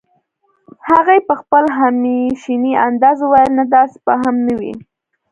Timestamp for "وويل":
3.21-3.51